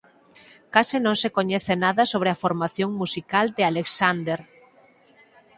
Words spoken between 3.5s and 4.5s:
de Alexander.